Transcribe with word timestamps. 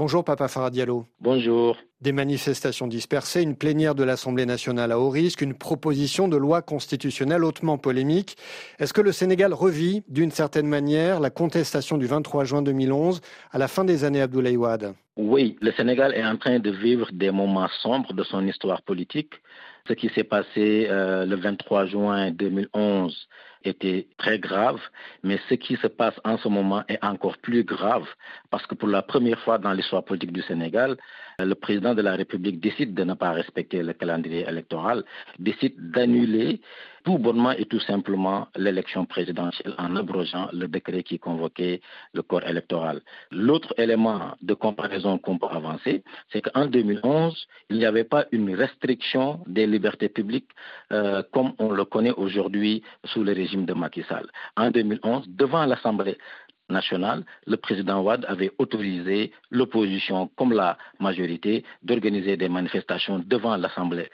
Bonjour 0.00 0.24
Papa 0.24 0.48
Faradiallo. 0.48 1.04
Bonjour. 1.20 1.76
Des 2.00 2.12
manifestations 2.12 2.86
dispersées, 2.86 3.42
une 3.42 3.54
plénière 3.54 3.94
de 3.94 4.02
l'Assemblée 4.02 4.46
nationale 4.46 4.92
à 4.92 4.98
haut 4.98 5.10
risque, 5.10 5.42
une 5.42 5.52
proposition 5.52 6.26
de 6.26 6.38
loi 6.38 6.62
constitutionnelle 6.62 7.44
hautement 7.44 7.76
polémique. 7.76 8.36
Est-ce 8.78 8.94
que 8.94 9.02
le 9.02 9.12
Sénégal 9.12 9.52
revit 9.52 10.02
d'une 10.08 10.30
certaine 10.30 10.68
manière 10.68 11.20
la 11.20 11.28
contestation 11.28 11.98
du 11.98 12.06
23 12.06 12.44
juin 12.44 12.62
2011 12.62 13.20
à 13.52 13.58
la 13.58 13.68
fin 13.68 13.84
des 13.84 14.04
années 14.04 14.22
Abdoulaye 14.22 14.56
Wade? 14.56 14.94
Oui, 15.18 15.58
le 15.60 15.70
Sénégal 15.72 16.14
est 16.14 16.24
en 16.24 16.38
train 16.38 16.60
de 16.60 16.70
vivre 16.70 17.06
des 17.12 17.30
moments 17.30 17.68
sombres 17.82 18.14
de 18.14 18.22
son 18.22 18.46
histoire 18.48 18.80
politique. 18.80 19.34
Ce 19.86 19.92
qui 19.92 20.08
s'est 20.14 20.24
passé 20.24 20.86
euh, 20.88 21.26
le 21.26 21.36
23 21.36 21.84
juin 21.84 22.30
2011 22.30 23.28
était 23.64 24.06
très 24.18 24.38
grave, 24.38 24.80
mais 25.22 25.38
ce 25.48 25.54
qui 25.54 25.76
se 25.76 25.86
passe 25.86 26.14
en 26.24 26.38
ce 26.38 26.48
moment 26.48 26.82
est 26.88 27.02
encore 27.04 27.38
plus 27.38 27.64
grave 27.64 28.06
parce 28.50 28.66
que 28.66 28.74
pour 28.74 28.88
la 28.88 29.02
première 29.02 29.38
fois 29.40 29.58
dans 29.58 29.72
l'histoire 29.72 30.04
politique 30.04 30.32
du 30.32 30.42
Sénégal, 30.42 30.96
le 31.38 31.54
président 31.54 31.94
de 31.94 32.02
la 32.02 32.14
République 32.16 32.60
décide 32.60 32.94
de 32.94 33.04
ne 33.04 33.14
pas 33.14 33.32
respecter 33.32 33.82
le 33.82 33.92
calendrier 33.92 34.44
électoral, 34.48 35.04
décide 35.38 35.74
d'annuler 35.90 36.60
tout 37.04 37.18
bonnement 37.18 37.52
et 37.52 37.64
tout 37.64 37.80
simplement 37.80 38.48
l'élection 38.56 39.06
présidentielle 39.06 39.74
en 39.78 39.96
abrogeant 39.96 40.48
le 40.52 40.68
décret 40.68 41.02
qui 41.02 41.18
convoquait 41.18 41.80
le 42.12 42.22
corps 42.22 42.46
électoral. 42.46 43.00
L'autre 43.30 43.72
élément 43.78 44.32
de 44.42 44.54
comparaison 44.54 45.16
qu'on 45.18 45.38
peut 45.38 45.46
avancer, 45.50 46.02
c'est 46.30 46.42
qu'en 46.42 46.66
2011, 46.66 47.46
il 47.70 47.78
n'y 47.78 47.86
avait 47.86 48.04
pas 48.04 48.26
une 48.32 48.54
restriction 48.54 49.40
des 49.46 49.66
libertés 49.66 50.08
publiques 50.08 50.50
euh, 50.92 51.22
comme 51.32 51.52
on 51.58 51.70
le 51.70 51.84
connaît 51.84 52.12
aujourd'hui 52.12 52.82
sous 53.04 53.24
le 53.24 53.32
régime 53.32 53.49
de 53.56 53.72
Macky 53.74 54.02
Sall. 54.08 54.28
En 54.56 54.70
2011, 54.70 55.28
devant 55.28 55.64
l'Assemblée 55.66 56.16
nationale, 56.68 57.24
le 57.46 57.56
président 57.56 58.00
Ouad 58.02 58.24
avait 58.28 58.52
autorisé 58.58 59.32
l'opposition 59.50 60.28
comme 60.36 60.52
la 60.52 60.78
majorité 61.00 61.64
d'organiser 61.82 62.36
des 62.36 62.48
manifestations 62.48 63.18
devant 63.18 63.56
l'Assemblée. 63.56 64.08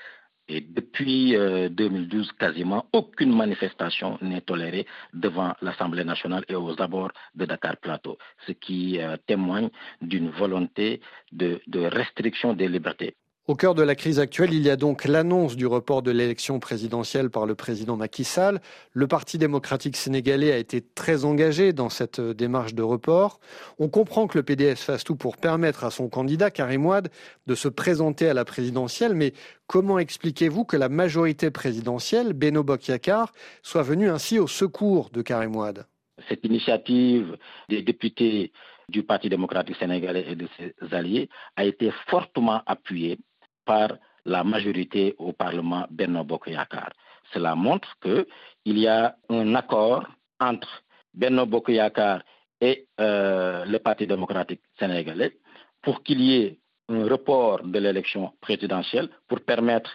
Et 0.48 0.60
depuis 0.60 1.32
2012, 1.32 2.28
euh, 2.28 2.32
quasiment 2.38 2.86
aucune 2.92 3.34
manifestation 3.36 4.16
n'est 4.22 4.42
tolérée 4.42 4.86
devant 5.12 5.54
l'Assemblée 5.60 6.04
nationale 6.04 6.44
et 6.48 6.54
aux 6.54 6.80
abords 6.80 7.10
de 7.34 7.46
Dakar 7.46 7.76
Plateau, 7.78 8.16
ce 8.46 8.52
qui 8.52 9.00
euh, 9.00 9.16
témoigne 9.26 9.70
d'une 10.00 10.30
volonté 10.30 11.00
de 11.32 11.60
restriction 11.88 12.54
des 12.54 12.68
libertés. 12.68 13.16
Au 13.48 13.54
cœur 13.54 13.76
de 13.76 13.82
la 13.84 13.94
crise 13.94 14.18
actuelle, 14.18 14.52
il 14.52 14.62
y 14.62 14.70
a 14.70 14.74
donc 14.74 15.04
l'annonce 15.04 15.54
du 15.54 15.68
report 15.68 16.02
de 16.02 16.10
l'élection 16.10 16.58
présidentielle 16.58 17.30
par 17.30 17.46
le 17.46 17.54
président 17.54 17.96
Macky 17.96 18.24
Sall. 18.24 18.60
Le 18.92 19.06
Parti 19.06 19.38
démocratique 19.38 19.96
sénégalais 19.96 20.50
a 20.50 20.56
été 20.56 20.80
très 20.80 21.24
engagé 21.24 21.72
dans 21.72 21.88
cette 21.88 22.20
démarche 22.20 22.74
de 22.74 22.82
report. 22.82 23.38
On 23.78 23.88
comprend 23.88 24.26
que 24.26 24.36
le 24.36 24.42
PDS 24.42 24.78
fasse 24.78 25.04
tout 25.04 25.14
pour 25.14 25.36
permettre 25.36 25.84
à 25.84 25.92
son 25.92 26.08
candidat, 26.08 26.50
Karim 26.50 26.86
Ouad, 26.86 27.08
de 27.46 27.54
se 27.54 27.68
présenter 27.68 28.28
à 28.28 28.34
la 28.34 28.44
présidentielle, 28.44 29.14
mais 29.14 29.32
comment 29.68 30.00
expliquez-vous 30.00 30.64
que 30.64 30.76
la 30.76 30.88
majorité 30.88 31.52
présidentielle, 31.52 32.32
Beno 32.32 32.64
Bokyakar, 32.64 33.32
soit 33.62 33.84
venue 33.84 34.10
ainsi 34.10 34.40
au 34.40 34.48
secours 34.48 35.10
de 35.10 35.22
Karim 35.22 35.54
Ouad 35.54 35.86
Cette 36.28 36.44
initiative 36.44 37.36
des 37.68 37.82
députés 37.82 38.50
du 38.88 39.04
Parti 39.04 39.28
démocratique 39.28 39.76
sénégalais 39.76 40.24
et 40.28 40.34
de 40.34 40.48
ses 40.58 40.74
alliés 40.92 41.28
a 41.54 41.64
été 41.64 41.92
fortement 42.08 42.62
appuyée 42.66 43.18
par 43.66 43.88
la 44.24 44.42
majorité 44.44 45.14
au 45.18 45.32
Parlement 45.32 45.86
Benno 45.90 46.24
Bokoyakar. 46.24 46.90
Cela 47.32 47.54
montre 47.54 47.94
qu'il 48.00 48.78
y 48.78 48.88
a 48.88 49.16
un 49.28 49.54
accord 49.54 50.06
entre 50.40 50.68
Benno 51.12 51.44
Bokoyakar 51.46 52.22
et 52.60 52.86
euh, 53.00 53.64
le 53.66 53.78
Parti 53.78 54.06
démocratique 54.06 54.62
sénégalais 54.78 55.36
pour 55.82 56.02
qu'il 56.02 56.20
y 56.20 56.36
ait 56.36 56.58
un 56.88 57.06
report 57.08 57.62
de 57.64 57.78
l'élection 57.78 58.32
présidentielle 58.40 59.08
pour 59.28 59.40
permettre, 59.40 59.90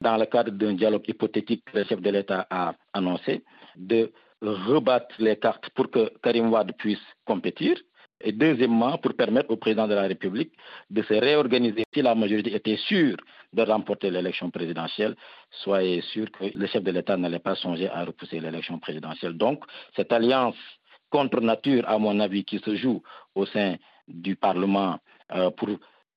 dans 0.00 0.16
le 0.16 0.26
cadre 0.26 0.50
d'un 0.50 0.74
dialogue 0.74 1.08
hypothétique 1.08 1.64
que 1.64 1.78
le 1.78 1.84
chef 1.84 2.00
de 2.00 2.10
l'État 2.10 2.46
a 2.50 2.74
annoncé, 2.92 3.44
de 3.76 4.12
rebattre 4.42 5.14
les 5.18 5.36
cartes 5.36 5.70
pour 5.70 5.90
que 5.90 6.12
Karim 6.22 6.52
Wade 6.52 6.72
puisse 6.76 7.06
compétir 7.24 7.76
et 8.20 8.32
deuxièmement, 8.32 8.98
pour 8.98 9.14
permettre 9.14 9.50
au 9.50 9.56
président 9.56 9.86
de 9.86 9.94
la 9.94 10.02
République 10.02 10.52
de 10.90 11.02
se 11.02 11.14
réorganiser. 11.14 11.84
Si 11.92 12.02
la 12.02 12.14
majorité 12.14 12.54
était 12.54 12.76
sûre 12.76 13.16
de 13.52 13.62
remporter 13.62 14.10
l'élection 14.10 14.50
présidentielle, 14.50 15.16
soyez 15.50 16.00
sûr 16.02 16.30
que 16.30 16.44
le 16.54 16.66
chef 16.66 16.82
de 16.82 16.90
l'État 16.90 17.16
n'allait 17.16 17.38
pas 17.38 17.54
songer 17.54 17.88
à 17.88 18.04
repousser 18.04 18.40
l'élection 18.40 18.78
présidentielle. 18.78 19.34
Donc, 19.34 19.64
cette 19.94 20.12
alliance 20.12 20.56
contre 21.10 21.40
nature, 21.40 21.84
à 21.88 21.98
mon 21.98 22.18
avis, 22.20 22.44
qui 22.44 22.58
se 22.58 22.74
joue 22.74 23.02
au 23.34 23.46
sein 23.46 23.76
du 24.08 24.36
Parlement 24.36 24.98
euh, 25.34 25.50
pour 25.50 25.68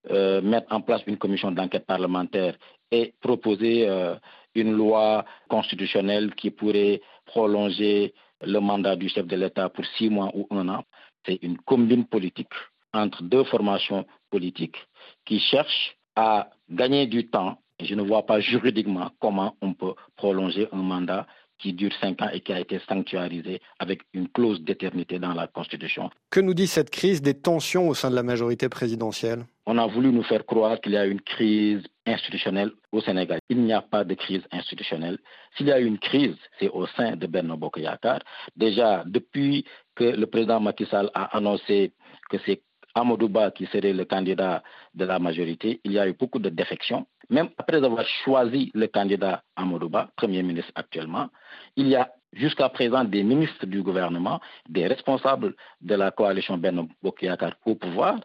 euh, 0.10 0.42
mettre 0.42 0.74
en 0.74 0.82
place 0.82 1.02
une 1.08 1.18
commission 1.18 1.52
d'enquête 1.52 1.86
parlementaire 1.86 2.56
et 2.92 3.14
proposer 3.22 3.88
euh, 3.88 4.16
une 4.56 4.72
loi 4.72 5.26
constitutionnelle 5.50 6.34
qui 6.36 6.52
pourrait 6.52 7.02
prolonger 7.26 8.14
le 8.42 8.60
mandat 8.60 8.96
du 8.96 9.10
chef 9.10 9.26
de 9.26 9.36
l'État 9.36 9.70
pour 9.70 9.86
six 9.98 10.10
mois 10.10 10.32
ou 10.34 10.48
un 10.52 10.68
an 10.70 10.84
c'est 11.26 11.40
une 11.42 11.58
combine 11.58 12.06
politique 12.06 12.54
entre 12.94 13.24
deux 13.24 13.44
formations 13.44 14.06
politiques 14.30 14.78
qui 15.26 15.40
cherchent 15.40 15.98
à 16.16 16.50
gagner 16.70 17.08
du 17.08 17.28
temps. 17.28 17.60
Je 17.82 17.96
ne 17.96 18.02
vois 18.02 18.26
pas 18.26 18.40
juridiquement 18.40 19.12
comment 19.20 19.56
on 19.62 19.74
peut 19.74 19.94
prolonger 20.16 20.68
un 20.72 20.82
mandat 20.82 21.28
qui 21.60 21.74
dure 21.74 21.92
cinq 22.00 22.22
ans 22.22 22.30
et 22.34 22.40
qui 22.40 22.54
a 22.54 22.60
été 22.60 22.80
sanctuarisé 22.88 23.62
avec 23.80 24.02
une 24.14 24.30
clause 24.30 24.62
d'éternité 24.62 25.20
dans 25.20 25.34
la 25.34 25.48
Constitution. 25.48 26.10
Que 26.30 26.40
nous 26.40 26.54
dit 26.54 26.68
cette 26.68 26.90
crise 26.90 27.22
des 27.22 27.34
tensions 27.34 27.90
au 27.90 27.94
sein 27.94 28.10
de 28.10 28.16
la 28.16 28.24
majorité 28.24 28.70
présidentielle? 28.70 29.46
On 29.72 29.78
a 29.78 29.86
voulu 29.86 30.12
nous 30.12 30.24
faire 30.24 30.48
croire 30.48 30.82
qu'il 30.82 30.94
y 30.94 30.98
a 30.98 31.06
une 31.06 31.22
crise 31.22 31.84
institutionnelle 32.08 32.72
au 32.92 33.02
Sénégal. 33.02 33.38
Il 33.50 33.60
n'y 33.62 33.72
a 33.72 33.84
pas 33.84 34.04
de 34.04 34.16
crise 34.16 34.42
institutionnelle. 34.52 35.20
S'il 35.56 35.68
y 35.68 35.72
a 35.72 35.78
une 35.78 36.00
crise, 36.00 36.36
c'est 36.58 36.70
au 36.70 36.88
sein 36.88 37.16
de 37.16 37.28
Bernard 37.28 37.60
Bokoyakar. 37.60 38.22
Déjà, 38.56 39.04
depuis 39.06 39.66
que 39.94 40.06
le 40.06 40.26
président 40.26 40.60
Macky 40.60 40.88
Sall 40.88 41.12
a 41.14 41.38
annoncé 41.38 41.94
que 42.32 42.38
c'est 42.48 42.64
Amadouba 42.96 43.52
qui 43.52 43.68
serait 43.68 43.94
le 43.94 44.06
candidat 44.06 44.64
de 44.96 45.06
la 45.06 45.20
majorité, 45.20 45.80
il 45.84 45.92
y 45.92 46.00
a 46.00 46.08
eu 46.08 46.14
beaucoup 46.14 46.40
de 46.40 46.50
défections. 46.50 47.06
Même 47.30 47.50
après 47.60 47.78
avoir 47.78 48.08
choisi 48.26 48.72
le 48.74 48.88
candidat 48.88 49.44
Amadouba, 49.56 50.10
Premier 50.16 50.42
ministre 50.42 50.72
actuellement, 50.74 51.30
il 51.76 51.90
y 51.90 51.96
a 51.96 52.10
jusqu'à 52.34 52.70
présent 52.70 53.04
des 53.04 53.22
ministres 53.22 53.68
du 53.68 53.84
gouvernement, 53.84 54.40
des 54.68 54.88
responsables 54.88 55.54
de 55.82 55.94
la 55.94 56.10
coalition 56.10 56.58
Beno 56.58 56.88
Bokyakar 57.04 57.54
au 57.68 57.76
pouvoir, 57.76 58.20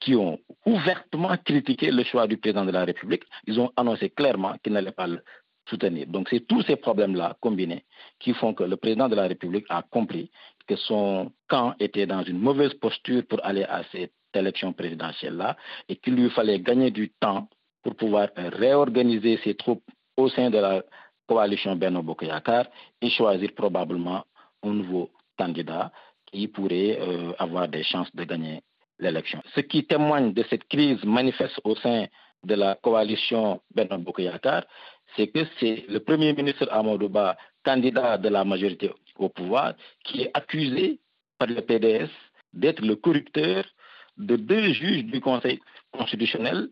qui 0.00 0.14
ont 0.14 0.38
ouvertement 0.64 1.36
critiqué 1.44 1.90
le 1.90 2.02
choix 2.04 2.26
du 2.26 2.36
président 2.36 2.64
de 2.64 2.70
la 2.70 2.84
République. 2.84 3.24
Ils 3.46 3.60
ont 3.60 3.70
annoncé 3.76 4.10
clairement 4.10 4.54
qu'ils 4.62 4.72
n'allaient 4.72 4.92
pas 4.92 5.06
le 5.06 5.22
soutenir. 5.68 6.06
Donc 6.06 6.28
c'est 6.30 6.46
tous 6.46 6.62
ces 6.62 6.76
problèmes-là 6.76 7.36
combinés 7.40 7.84
qui 8.20 8.32
font 8.34 8.54
que 8.54 8.64
le 8.64 8.76
président 8.76 9.08
de 9.08 9.16
la 9.16 9.26
République 9.26 9.66
a 9.68 9.82
compris 9.82 10.30
que 10.66 10.76
son 10.76 11.32
camp 11.48 11.74
était 11.80 12.06
dans 12.06 12.22
une 12.22 12.38
mauvaise 12.38 12.74
posture 12.74 13.22
pour 13.28 13.44
aller 13.44 13.64
à 13.64 13.82
cette 13.92 14.12
élection 14.34 14.72
présidentielle-là 14.72 15.56
et 15.88 15.96
qu'il 15.96 16.14
lui 16.14 16.30
fallait 16.30 16.60
gagner 16.60 16.90
du 16.90 17.10
temps 17.10 17.48
pour 17.82 17.94
pouvoir 17.96 18.28
réorganiser 18.36 19.38
ses 19.44 19.54
troupes 19.54 19.84
au 20.16 20.28
sein 20.28 20.50
de 20.50 20.58
la 20.58 20.82
coalition 21.26 21.76
Beno 21.76 22.02
Bokoyakar 22.02 22.66
et 23.00 23.10
choisir 23.10 23.52
probablement 23.54 24.24
un 24.62 24.70
nouveau 24.70 25.10
candidat 25.38 25.92
qui 26.26 26.48
pourrait 26.48 26.98
euh, 27.00 27.32
avoir 27.38 27.68
des 27.68 27.82
chances 27.82 28.14
de 28.14 28.24
gagner 28.24 28.62
l'élection. 28.98 29.42
Ce 29.54 29.60
qui 29.60 29.84
témoigne 29.86 30.32
de 30.32 30.44
cette 30.50 30.66
crise 30.68 31.02
manifeste 31.04 31.60
au 31.64 31.74
sein 31.76 32.06
de 32.44 32.54
la 32.54 32.74
coalition 32.76 33.60
Beno 33.74 33.98
Bokoyakar, 33.98 34.64
c'est 35.16 35.28
que 35.28 35.40
c'est 35.58 35.84
le 35.88 36.00
Premier 36.00 36.32
ministre 36.32 36.68
Amadouba, 36.70 37.36
candidat 37.64 38.18
de 38.18 38.28
la 38.28 38.44
majorité 38.44 38.90
au 39.18 39.28
pouvoir, 39.28 39.74
qui 40.04 40.22
est 40.22 40.30
accusé 40.34 41.00
par 41.38 41.48
le 41.48 41.60
PDS 41.60 42.10
d'être 42.52 42.80
le 42.82 42.96
corrupteur 42.96 43.64
de 44.16 44.36
deux 44.36 44.72
juges 44.72 45.04
du 45.04 45.20
Conseil 45.20 45.60
constitutionnel 45.92 46.68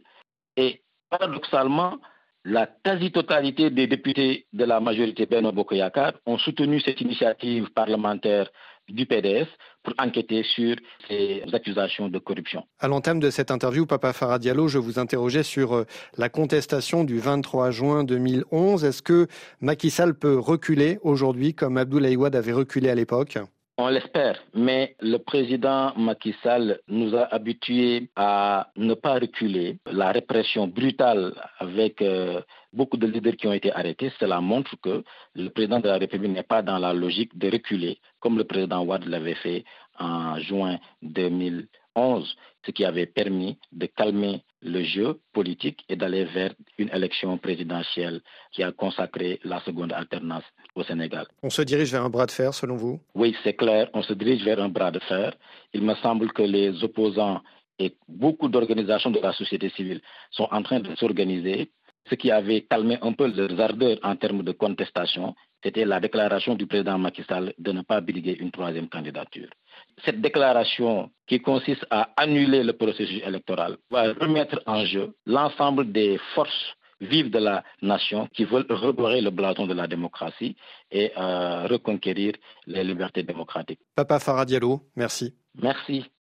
et 0.56 0.82
paradoxalement, 1.10 1.98
la 2.44 2.66
quasi-totalité 2.66 3.70
des 3.70 3.86
députés 3.86 4.46
de 4.52 4.64
la 4.64 4.78
majorité 4.80 5.26
Beno 5.26 5.50
Bokoyakar 5.52 6.12
ont 6.26 6.38
soutenu 6.38 6.80
cette 6.80 7.00
initiative 7.00 7.70
parlementaire 7.72 8.50
du 8.88 9.06
PDS 9.06 9.46
pour 9.82 9.94
enquêter 9.98 10.42
sur 10.42 10.76
ces 11.08 11.42
accusations 11.52 12.08
de 12.08 12.18
corruption. 12.18 12.64
À 12.80 12.88
l'entame 12.88 13.20
de 13.20 13.30
cette 13.30 13.50
interview, 13.50 13.86
Papa 13.86 14.12
Farah 14.12 14.38
Diallo, 14.38 14.68
je 14.68 14.78
vous 14.78 14.98
interrogeais 14.98 15.42
sur 15.42 15.74
euh, 15.74 15.84
la 16.16 16.28
contestation 16.28 17.04
du 17.04 17.18
23 17.18 17.70
juin 17.70 18.04
2011. 18.04 18.84
Est-ce 18.84 19.02
que 19.02 19.26
Macky 19.60 19.90
Sall 19.90 20.14
peut 20.14 20.38
reculer 20.38 20.98
aujourd'hui 21.02 21.54
comme 21.54 21.76
Abdoulaye 21.76 22.16
Wade 22.16 22.36
avait 22.36 22.52
reculé 22.52 22.88
à 22.88 22.94
l'époque? 22.94 23.38
On 23.76 23.88
l'espère, 23.88 24.38
mais 24.54 24.94
le 25.00 25.18
président 25.18 25.92
Macky 25.96 26.34
Sall 26.42 26.78
nous 26.88 27.14
a 27.16 27.24
habitués 27.34 28.08
à 28.14 28.68
ne 28.76 28.94
pas 28.94 29.14
reculer. 29.14 29.78
La 29.90 30.12
répression 30.12 30.68
brutale 30.68 31.34
avec 31.58 32.00
euh, 32.00 32.40
beaucoup 32.72 32.96
de 32.96 33.06
leaders 33.06 33.36
qui 33.36 33.46
ont 33.48 33.52
été 33.52 33.72
arrêtés, 33.72 34.12
cela 34.20 34.40
montre 34.40 34.76
que 34.80 35.02
le 35.34 35.48
président 35.50 35.80
de 35.80 35.88
la 35.88 35.98
République 35.98 36.30
n'est 36.32 36.42
pas 36.44 36.62
dans 36.62 36.78
la 36.78 36.92
logique 36.92 37.36
de 37.36 37.50
reculer, 37.50 37.98
comme 38.20 38.38
le 38.38 38.44
président 38.44 38.84
Ouad 38.84 39.04
l'avait 39.06 39.34
fait 39.34 39.64
en 39.98 40.38
juin 40.38 40.78
2011. 41.02 41.66
2011, 41.96 42.36
ce 42.66 42.70
qui 42.70 42.84
avait 42.84 43.06
permis 43.06 43.58
de 43.72 43.86
calmer 43.86 44.42
le 44.64 44.82
jeu 44.82 45.20
politique 45.32 45.84
et 45.88 45.96
d'aller 45.96 46.24
vers 46.24 46.54
une 46.78 46.88
élection 46.88 47.36
présidentielle 47.38 48.20
qui 48.50 48.62
a 48.62 48.72
consacré 48.72 49.38
la 49.44 49.60
seconde 49.60 49.92
alternance 49.92 50.44
au 50.74 50.82
Sénégal. 50.82 51.26
On 51.42 51.50
se 51.50 51.62
dirige 51.62 51.92
vers 51.92 52.02
un 52.02 52.10
bras 52.10 52.26
de 52.26 52.30
fer, 52.30 52.52
selon 52.54 52.76
vous? 52.76 53.00
Oui, 53.14 53.36
c'est 53.44 53.54
clair, 53.54 53.88
on 53.92 54.02
se 54.02 54.14
dirige 54.14 54.42
vers 54.44 54.60
un 54.60 54.70
bras 54.70 54.90
de 54.90 55.00
fer. 55.00 55.34
Il 55.74 55.82
me 55.82 55.94
semble 55.96 56.32
que 56.32 56.42
les 56.42 56.82
opposants 56.82 57.42
et 57.78 57.94
beaucoup 58.08 58.48
d'organisations 58.48 59.10
de 59.10 59.20
la 59.20 59.32
société 59.32 59.68
civile 59.70 60.00
sont 60.30 60.48
en 60.50 60.62
train 60.62 60.80
de 60.80 60.94
s'organiser. 60.96 61.70
Ce 62.08 62.14
qui 62.16 62.30
avait 62.30 62.62
calmé 62.62 62.98
un 63.02 63.12
peu 63.12 63.26
leurs 63.28 63.58
ardeurs 63.60 63.98
en 64.02 64.16
termes 64.16 64.42
de 64.42 64.52
contestation, 64.52 65.34
c'était 65.62 65.86
la 65.86 65.98
déclaration 66.00 66.54
du 66.54 66.66
président 66.66 66.98
Macky 66.98 67.22
Sall 67.26 67.54
de 67.58 67.72
ne 67.72 67.80
pas 67.82 68.00
briguer 68.02 68.36
une 68.38 68.50
troisième 68.50 68.88
candidature. 68.88 69.48
Cette 70.04 70.20
déclaration 70.20 71.10
qui 71.26 71.40
consiste 71.40 71.86
à 71.90 72.10
annuler 72.16 72.62
le 72.62 72.74
processus 72.74 73.22
électoral 73.24 73.78
va 73.90 74.12
remettre 74.12 74.60
en 74.66 74.84
jeu 74.84 75.14
l'ensemble 75.24 75.90
des 75.90 76.18
forces 76.34 76.74
vives 77.00 77.30
de 77.30 77.38
la 77.38 77.64
nation 77.82 78.28
qui 78.34 78.44
veulent 78.44 78.66
redorer 78.68 79.20
le 79.20 79.30
blason 79.30 79.66
de 79.66 79.74
la 79.74 79.86
démocratie 79.86 80.56
et 80.90 81.12
euh, 81.16 81.66
reconquérir 81.66 82.34
les 82.66 82.84
libertés 82.84 83.22
démocratiques. 83.22 83.80
Papa 83.94 84.18
Farah 84.18 84.44
Diallo, 84.44 84.80
merci. 84.96 85.34
Merci. 85.60 86.04